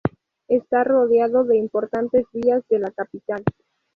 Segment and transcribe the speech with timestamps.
[0.47, 3.43] Está rodeado de importantes vías de la capital.